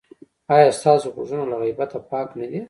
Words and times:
ایا 0.53 0.69
ستاسو 0.79 1.07
غوږونه 1.15 1.43
له 1.51 1.55
غیبت 1.61 1.91
پاک 2.09 2.27
نه 2.39 2.45
دي؟ 2.49 2.59